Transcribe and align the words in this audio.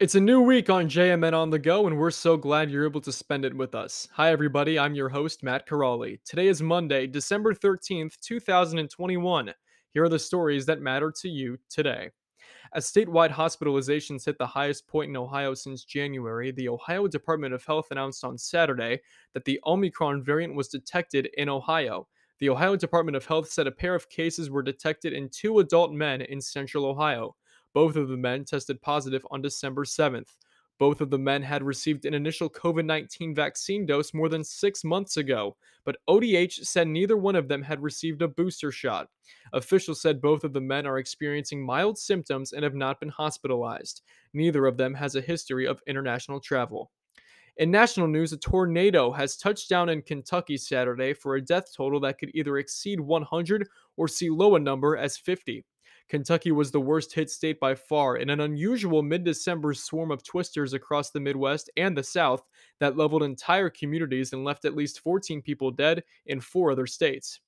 It's 0.00 0.14
a 0.14 0.20
new 0.20 0.40
week 0.40 0.70
on 0.70 0.88
JMN 0.88 1.34
on 1.34 1.50
the 1.50 1.58
go, 1.58 1.86
and 1.86 1.98
we're 1.98 2.10
so 2.10 2.34
glad 2.38 2.70
you're 2.70 2.86
able 2.86 3.02
to 3.02 3.12
spend 3.12 3.44
it 3.44 3.54
with 3.54 3.74
us. 3.74 4.08
Hi, 4.14 4.32
everybody. 4.32 4.78
I'm 4.78 4.94
your 4.94 5.10
host, 5.10 5.42
Matt 5.42 5.68
Corrali. 5.68 6.18
Today 6.24 6.46
is 6.46 6.62
Monday, 6.62 7.06
December 7.06 7.52
13th, 7.52 8.18
2021. 8.20 9.52
Here 9.92 10.02
are 10.02 10.08
the 10.08 10.18
stories 10.18 10.64
that 10.64 10.80
matter 10.80 11.12
to 11.20 11.28
you 11.28 11.58
today. 11.68 12.08
As 12.72 12.90
statewide 12.90 13.30
hospitalizations 13.30 14.24
hit 14.24 14.38
the 14.38 14.46
highest 14.46 14.88
point 14.88 15.10
in 15.10 15.18
Ohio 15.18 15.52
since 15.52 15.84
January, 15.84 16.50
the 16.50 16.70
Ohio 16.70 17.06
Department 17.06 17.52
of 17.52 17.62
Health 17.66 17.88
announced 17.90 18.24
on 18.24 18.38
Saturday 18.38 19.00
that 19.34 19.44
the 19.44 19.60
Omicron 19.66 20.22
variant 20.22 20.54
was 20.54 20.68
detected 20.68 21.28
in 21.36 21.50
Ohio. 21.50 22.08
The 22.38 22.48
Ohio 22.48 22.74
Department 22.74 23.18
of 23.18 23.26
Health 23.26 23.50
said 23.50 23.66
a 23.66 23.70
pair 23.70 23.94
of 23.94 24.08
cases 24.08 24.48
were 24.48 24.62
detected 24.62 25.12
in 25.12 25.28
two 25.28 25.58
adult 25.58 25.92
men 25.92 26.22
in 26.22 26.40
central 26.40 26.86
Ohio. 26.86 27.36
Both 27.72 27.96
of 27.96 28.08
the 28.08 28.16
men 28.16 28.44
tested 28.44 28.82
positive 28.82 29.26
on 29.30 29.42
December 29.42 29.84
7th. 29.84 30.36
Both 30.80 31.02
of 31.02 31.10
the 31.10 31.18
men 31.18 31.42
had 31.42 31.62
received 31.62 32.06
an 32.06 32.14
initial 32.14 32.48
COVID 32.48 32.86
19 32.86 33.34
vaccine 33.34 33.84
dose 33.84 34.14
more 34.14 34.30
than 34.30 34.42
six 34.42 34.82
months 34.82 35.18
ago, 35.18 35.56
but 35.84 35.98
ODH 36.08 36.64
said 36.64 36.88
neither 36.88 37.18
one 37.18 37.36
of 37.36 37.48
them 37.48 37.62
had 37.62 37.82
received 37.82 38.22
a 38.22 38.28
booster 38.28 38.72
shot. 38.72 39.08
Officials 39.52 40.00
said 40.00 40.22
both 40.22 40.42
of 40.42 40.54
the 40.54 40.60
men 40.60 40.86
are 40.86 40.98
experiencing 40.98 41.64
mild 41.64 41.98
symptoms 41.98 42.54
and 42.54 42.64
have 42.64 42.74
not 42.74 42.98
been 42.98 43.10
hospitalized. 43.10 44.00
Neither 44.32 44.64
of 44.66 44.78
them 44.78 44.94
has 44.94 45.16
a 45.16 45.20
history 45.20 45.66
of 45.66 45.82
international 45.86 46.40
travel. 46.40 46.90
In 47.58 47.70
national 47.70 48.08
news, 48.08 48.32
a 48.32 48.38
tornado 48.38 49.12
has 49.12 49.36
touched 49.36 49.68
down 49.68 49.90
in 49.90 50.00
Kentucky 50.00 50.56
Saturday 50.56 51.12
for 51.12 51.34
a 51.34 51.42
death 51.42 51.74
total 51.76 52.00
that 52.00 52.18
could 52.18 52.30
either 52.32 52.56
exceed 52.56 53.00
100 53.00 53.68
or 53.98 54.08
see 54.08 54.30
low 54.30 54.54
a 54.54 54.58
number 54.58 54.96
as 54.96 55.18
50. 55.18 55.62
Kentucky 56.10 56.50
was 56.50 56.72
the 56.72 56.80
worst 56.80 57.14
hit 57.14 57.30
state 57.30 57.60
by 57.60 57.72
far 57.72 58.16
in 58.16 58.30
an 58.30 58.40
unusual 58.40 59.00
mid 59.00 59.22
December 59.22 59.72
swarm 59.72 60.10
of 60.10 60.24
twisters 60.24 60.72
across 60.72 61.10
the 61.10 61.20
Midwest 61.20 61.70
and 61.76 61.96
the 61.96 62.02
South 62.02 62.42
that 62.80 62.96
leveled 62.96 63.22
entire 63.22 63.70
communities 63.70 64.32
and 64.32 64.42
left 64.42 64.64
at 64.64 64.74
least 64.74 64.98
14 65.00 65.40
people 65.40 65.70
dead 65.70 66.02
in 66.26 66.40
four 66.40 66.72
other 66.72 66.88
states. 66.88 67.38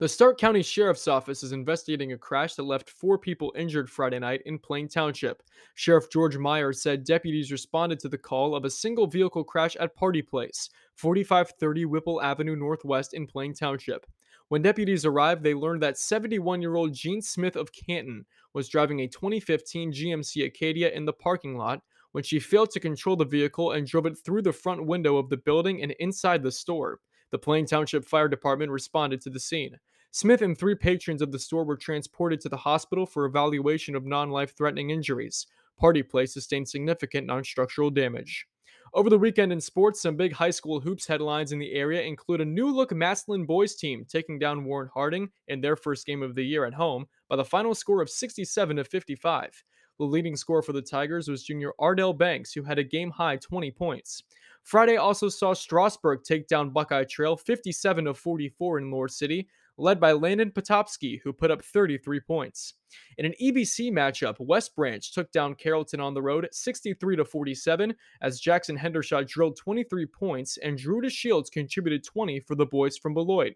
The 0.00 0.08
Stark 0.08 0.36
County 0.36 0.62
Sheriff's 0.62 1.08
Office 1.08 1.42
is 1.42 1.52
investigating 1.52 2.12
a 2.12 2.18
crash 2.18 2.56
that 2.56 2.64
left 2.64 2.90
four 2.90 3.16
people 3.16 3.54
injured 3.56 3.88
Friday 3.88 4.18
night 4.18 4.42
in 4.44 4.58
Plain 4.58 4.88
Township. 4.88 5.42
Sheriff 5.74 6.10
George 6.10 6.36
Maier 6.36 6.74
said 6.74 7.04
deputies 7.04 7.52
responded 7.52 8.00
to 8.00 8.08
the 8.10 8.18
call 8.18 8.54
of 8.54 8.66
a 8.66 8.70
single 8.70 9.06
vehicle 9.06 9.44
crash 9.44 9.76
at 9.76 9.94
Party 9.96 10.20
Place, 10.20 10.68
4530 10.96 11.86
Whipple 11.86 12.20
Avenue 12.20 12.56
Northwest 12.56 13.14
in 13.14 13.26
Plain 13.26 13.54
Township. 13.54 14.04
When 14.52 14.60
deputies 14.60 15.06
arrived, 15.06 15.42
they 15.42 15.54
learned 15.54 15.82
that 15.82 15.96
71 15.96 16.60
year 16.60 16.74
old 16.74 16.92
Gene 16.92 17.22
Smith 17.22 17.56
of 17.56 17.72
Canton 17.72 18.26
was 18.52 18.68
driving 18.68 19.00
a 19.00 19.08
2015 19.08 19.90
GMC 19.90 20.44
Acadia 20.44 20.90
in 20.90 21.06
the 21.06 21.12
parking 21.14 21.56
lot 21.56 21.80
when 22.10 22.22
she 22.22 22.38
failed 22.38 22.70
to 22.72 22.78
control 22.78 23.16
the 23.16 23.24
vehicle 23.24 23.72
and 23.72 23.86
drove 23.86 24.04
it 24.04 24.18
through 24.18 24.42
the 24.42 24.52
front 24.52 24.84
window 24.84 25.16
of 25.16 25.30
the 25.30 25.38
building 25.38 25.82
and 25.82 25.92
inside 25.92 26.42
the 26.42 26.52
store. 26.52 27.00
The 27.30 27.38
Plain 27.38 27.64
Township 27.64 28.04
Fire 28.04 28.28
Department 28.28 28.70
responded 28.70 29.22
to 29.22 29.30
the 29.30 29.40
scene. 29.40 29.78
Smith 30.10 30.42
and 30.42 30.58
three 30.58 30.74
patrons 30.74 31.22
of 31.22 31.32
the 31.32 31.38
store 31.38 31.64
were 31.64 31.78
transported 31.78 32.38
to 32.42 32.50
the 32.50 32.58
hospital 32.58 33.06
for 33.06 33.24
evaluation 33.24 33.96
of 33.96 34.04
non 34.04 34.30
life 34.30 34.54
threatening 34.54 34.90
injuries. 34.90 35.46
Party 35.78 36.02
Place 36.02 36.34
sustained 36.34 36.68
significant 36.68 37.26
non 37.26 37.42
structural 37.42 37.88
damage. 37.88 38.46
Over 38.94 39.08
the 39.08 39.18
weekend 39.18 39.52
in 39.52 39.60
sports, 39.62 40.02
some 40.02 40.16
big 40.16 40.34
high 40.34 40.50
school 40.50 40.78
hoops 40.78 41.06
headlines 41.06 41.52
in 41.52 41.58
the 41.58 41.72
area 41.72 42.02
include 42.02 42.42
a 42.42 42.44
new 42.44 42.70
look 42.70 42.92
Massillon 42.92 43.46
boys 43.46 43.74
team 43.74 44.04
taking 44.06 44.38
down 44.38 44.64
Warren 44.64 44.90
Harding 44.92 45.30
in 45.48 45.62
their 45.62 45.76
first 45.76 46.04
game 46.04 46.22
of 46.22 46.34
the 46.34 46.44
year 46.44 46.66
at 46.66 46.74
home 46.74 47.06
by 47.30 47.36
the 47.36 47.44
final 47.44 47.74
score 47.74 48.02
of 48.02 48.10
67 48.10 48.76
to 48.76 48.84
55. 48.84 49.64
The 49.98 50.04
leading 50.04 50.36
scorer 50.36 50.60
for 50.60 50.74
the 50.74 50.82
Tigers 50.82 51.26
was 51.26 51.42
junior 51.42 51.72
Ardell 51.78 52.12
Banks, 52.12 52.52
who 52.52 52.62
had 52.62 52.78
a 52.78 52.84
game 52.84 53.10
high 53.10 53.36
20 53.36 53.70
points. 53.70 54.24
Friday 54.62 54.98
also 54.98 55.30
saw 55.30 55.54
Strasburg 55.54 56.22
take 56.22 56.46
down 56.46 56.68
Buckeye 56.68 57.04
Trail 57.04 57.34
57 57.34 58.04
to 58.04 58.12
44 58.12 58.78
in 58.78 58.90
Lore 58.90 59.08
City, 59.08 59.48
led 59.78 59.98
by 59.98 60.12
Landon 60.12 60.50
Potopsky, 60.50 61.20
who 61.22 61.32
put 61.32 61.50
up 61.50 61.64
33 61.64 62.20
points. 62.20 62.74
In 63.18 63.24
an 63.24 63.34
EBC 63.40 63.90
matchup, 63.90 64.36
West 64.38 64.76
Branch 64.76 65.12
took 65.12 65.30
down 65.32 65.54
Carrollton 65.54 66.00
on 66.00 66.14
the 66.14 66.22
road 66.22 66.48
63 66.52 67.16
to 67.16 67.24
47 67.24 67.94
as 68.20 68.40
Jackson 68.40 68.76
Hendershot 68.76 69.26
drilled 69.26 69.56
23 69.56 70.06
points 70.06 70.58
and 70.58 70.78
Drew 70.78 71.00
DeShields 71.00 71.50
contributed 71.50 72.04
20 72.04 72.40
for 72.40 72.54
the 72.54 72.66
boys 72.66 72.96
from 72.96 73.14
Beloit. 73.14 73.54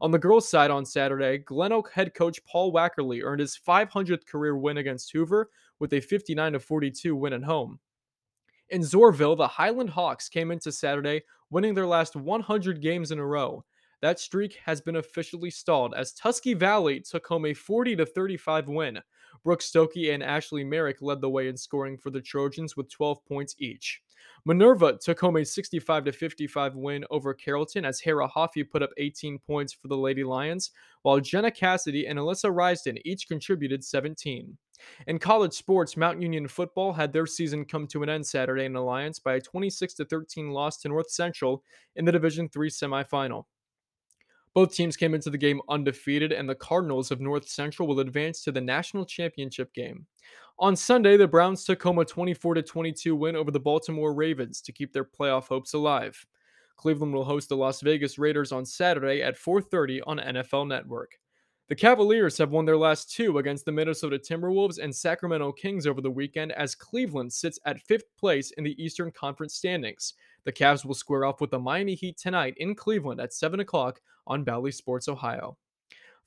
On 0.00 0.10
the 0.10 0.18
girls' 0.18 0.48
side 0.48 0.70
on 0.70 0.84
Saturday, 0.84 1.38
Glen 1.38 1.72
Oak 1.72 1.90
head 1.92 2.14
coach 2.14 2.44
Paul 2.44 2.72
Wackerly 2.72 3.22
earned 3.22 3.40
his 3.40 3.58
500th 3.66 4.26
career 4.26 4.56
win 4.56 4.78
against 4.78 5.10
Hoover 5.12 5.50
with 5.78 5.92
a 5.92 6.00
59 6.00 6.58
42 6.58 7.16
win 7.16 7.32
at 7.32 7.42
home. 7.42 7.78
In 8.70 8.82
Zoarville, 8.82 9.36
the 9.36 9.48
Highland 9.48 9.90
Hawks 9.90 10.28
came 10.28 10.50
into 10.50 10.70
Saturday 10.70 11.22
winning 11.50 11.74
their 11.74 11.86
last 11.86 12.16
100 12.16 12.82
games 12.82 13.10
in 13.10 13.18
a 13.18 13.24
row. 13.24 13.64
That 14.00 14.20
streak 14.20 14.58
has 14.64 14.80
been 14.80 14.96
officially 14.96 15.50
stalled 15.50 15.92
as 15.94 16.12
Tusky 16.12 16.54
Valley 16.54 17.00
took 17.00 17.26
home 17.26 17.46
a 17.46 17.54
40 17.54 17.96
35 18.04 18.68
win. 18.68 19.00
Brooke 19.44 19.60
Stokey 19.60 20.14
and 20.14 20.22
Ashley 20.22 20.64
Merrick 20.64 20.98
led 21.00 21.20
the 21.20 21.30
way 21.30 21.48
in 21.48 21.56
scoring 21.56 21.98
for 21.98 22.10
the 22.10 22.20
Trojans 22.20 22.76
with 22.76 22.90
12 22.90 23.24
points 23.24 23.54
each. 23.58 24.02
Minerva 24.44 24.98
took 25.02 25.20
home 25.20 25.36
a 25.36 25.44
65 25.44 26.14
55 26.14 26.76
win 26.76 27.04
over 27.10 27.34
Carrollton 27.34 27.84
as 27.84 28.00
Hera 28.00 28.26
Hoffey 28.26 28.62
put 28.62 28.82
up 28.82 28.90
18 28.96 29.38
points 29.40 29.72
for 29.72 29.88
the 29.88 29.96
Lady 29.96 30.24
Lions, 30.24 30.70
while 31.02 31.20
Jenna 31.20 31.50
Cassidy 31.50 32.06
and 32.06 32.18
Alyssa 32.18 32.52
Risden 32.52 33.00
each 33.04 33.28
contributed 33.28 33.84
17. 33.84 34.56
In 35.08 35.18
college 35.18 35.54
sports, 35.54 35.96
Mount 35.96 36.22
Union 36.22 36.46
football 36.46 36.92
had 36.92 37.12
their 37.12 37.26
season 37.26 37.64
come 37.64 37.86
to 37.88 38.02
an 38.04 38.08
end 38.08 38.26
Saturday 38.26 38.64
in 38.64 38.76
Alliance 38.76 39.18
by 39.18 39.34
a 39.34 39.40
26 39.40 39.94
13 40.08 40.50
loss 40.50 40.78
to 40.78 40.88
North 40.88 41.10
Central 41.10 41.64
in 41.96 42.04
the 42.04 42.12
Division 42.12 42.48
III 42.56 42.68
semifinal. 42.68 43.44
Both 44.58 44.74
teams 44.74 44.96
came 44.96 45.14
into 45.14 45.30
the 45.30 45.38
game 45.38 45.60
undefeated, 45.68 46.32
and 46.32 46.48
the 46.48 46.54
Cardinals 46.56 47.12
of 47.12 47.20
North 47.20 47.48
Central 47.48 47.86
will 47.86 48.00
advance 48.00 48.42
to 48.42 48.50
the 48.50 48.60
national 48.60 49.06
championship 49.06 49.72
game. 49.72 50.04
On 50.58 50.74
Sunday, 50.74 51.16
the 51.16 51.28
Browns 51.28 51.62
took 51.62 51.80
home 51.80 52.00
a 52.00 52.04
24 52.04 52.56
22 52.56 53.14
win 53.14 53.36
over 53.36 53.52
the 53.52 53.60
Baltimore 53.60 54.12
Ravens 54.12 54.60
to 54.62 54.72
keep 54.72 54.92
their 54.92 55.04
playoff 55.04 55.46
hopes 55.46 55.74
alive. 55.74 56.26
Cleveland 56.76 57.14
will 57.14 57.24
host 57.24 57.48
the 57.48 57.56
Las 57.56 57.80
Vegas 57.82 58.18
Raiders 58.18 58.50
on 58.50 58.66
Saturday 58.66 59.22
at 59.22 59.36
4:30 59.36 60.00
on 60.08 60.18
NFL 60.18 60.66
Network. 60.66 61.20
The 61.68 61.76
Cavaliers 61.76 62.36
have 62.38 62.50
won 62.50 62.64
their 62.64 62.76
last 62.76 63.12
two 63.12 63.38
against 63.38 63.64
the 63.64 63.70
Minnesota 63.70 64.18
Timberwolves 64.18 64.82
and 64.82 64.92
Sacramento 64.92 65.52
Kings 65.52 65.86
over 65.86 66.00
the 66.00 66.10
weekend 66.10 66.50
as 66.50 66.74
Cleveland 66.74 67.32
sits 67.32 67.60
at 67.64 67.82
fifth 67.82 68.16
place 68.18 68.50
in 68.52 68.64
the 68.64 68.82
Eastern 68.82 69.12
Conference 69.12 69.54
standings. 69.54 70.14
The 70.44 70.52
Cavs 70.52 70.84
will 70.84 70.94
square 70.94 71.26
off 71.26 71.40
with 71.40 71.50
the 71.50 71.60
Miami 71.60 71.94
Heat 71.94 72.16
tonight 72.16 72.54
in 72.56 72.74
Cleveland 72.74 73.20
at 73.20 73.34
7 73.34 73.60
o'clock 73.60 74.00
on 74.28 74.44
Bally 74.44 74.70
Sports 74.70 75.08
Ohio. 75.08 75.56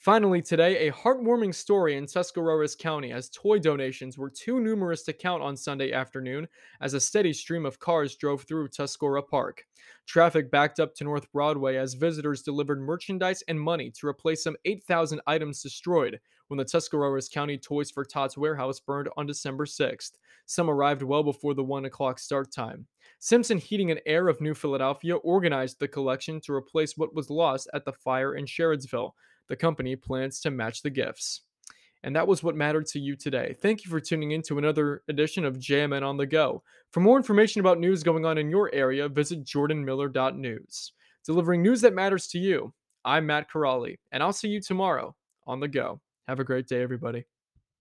Finally, 0.01 0.41
today, 0.41 0.88
a 0.88 0.91
heartwarming 0.91 1.53
story 1.53 1.95
in 1.95 2.07
Tuscarawas 2.07 2.75
County 2.75 3.12
as 3.12 3.29
toy 3.29 3.59
donations 3.59 4.17
were 4.17 4.31
too 4.31 4.59
numerous 4.59 5.03
to 5.03 5.13
count 5.13 5.44
on 5.44 5.56
Sunday 5.56 5.91
afternoon 5.91 6.47
as 6.81 6.95
a 6.95 7.00
steady 7.00 7.31
stream 7.31 7.67
of 7.67 7.79
cars 7.79 8.16
drove 8.16 8.41
through 8.41 8.67
Tuscora 8.67 9.22
Park. 9.22 9.63
Traffic 10.07 10.50
backed 10.50 10.79
up 10.79 10.95
to 10.95 11.03
North 11.03 11.31
Broadway 11.31 11.75
as 11.75 11.94
visitors 11.94 12.41
delivered 12.41 12.81
merchandise 12.81 13.44
and 13.47 13.62
money 13.62 13.91
to 13.91 14.07
replace 14.07 14.44
some 14.44 14.57
8,000 14.66 15.22
items 15.28 15.62
destroyed 15.62 16.19
when 16.47 16.57
the 16.57 16.66
Tuscarawas 16.66 17.29
County 17.29 17.59
Toys 17.59 17.91
for 17.91 18.03
Tots 18.03 18.35
warehouse 18.35 18.79
burned 18.79 19.07
on 19.18 19.28
December 19.28 19.66
6th. 19.66 20.13
Some 20.47 20.68
arrived 20.68 21.03
well 21.03 21.22
before 21.22 21.53
the 21.53 21.63
1 21.63 21.85
o'clock 21.85 22.18
start 22.18 22.51
time. 22.51 22.88
Simpson 23.19 23.57
Heating 23.57 23.91
and 23.91 24.01
Air 24.06 24.28
of 24.28 24.41
New 24.41 24.53
Philadelphia 24.53 25.16
organized 25.17 25.79
the 25.79 25.88
collection 25.88 26.41
to 26.41 26.53
replace 26.53 26.97
what 26.97 27.13
was 27.13 27.29
lost 27.29 27.69
at 27.73 27.85
the 27.85 27.94
fire 27.94 28.35
in 28.35 28.45
Sherrodsville 28.45 29.12
the 29.51 29.56
company 29.57 29.97
plans 29.97 30.39
to 30.39 30.50
match 30.50 30.81
the 30.81 30.89
gifts. 30.89 31.41
And 32.03 32.16
that 32.16 32.28
was 32.28 32.41
what 32.41 32.56
mattered 32.56 32.88
to 32.88 33.00
you 33.00 33.16
today. 33.16 33.56
Thank 33.62 33.84
you 33.84 33.91
for 33.91 34.00
tuning 34.00 34.31
in 34.31 34.41
to 34.44 34.57
another 34.57 35.03
edition 35.07 35.45
of 35.45 35.59
JMN 35.59 36.03
on 36.03 36.17
the 36.17 36.25
Go. 36.25 36.63
For 36.92 37.01
more 37.01 37.18
information 37.18 37.59
about 37.59 37.80
news 37.80 38.01
going 38.01 38.25
on 38.25 38.38
in 38.38 38.50
your 38.50 38.74
area, 38.74 39.07
visit 39.09 39.44
jordanmiller.news. 39.44 40.94
Delivering 41.25 41.62
news 41.62 41.81
that 41.81 41.94
matters 41.94 42.27
to 42.27 42.39
you, 42.39 42.74
I'm 43.06 43.27
Matt 43.27 43.51
Corrali, 43.51 43.97
and 44.12 44.24
I'll 44.24 44.33
see 44.33 44.47
you 44.47 44.62
tomorrow 44.62 45.15
on 45.45 45.59
the 45.59 45.68
Go. 45.68 46.00
Have 46.27 46.39
a 46.39 46.45
great 46.45 46.68
day, 46.68 46.81
everybody. 46.81 47.25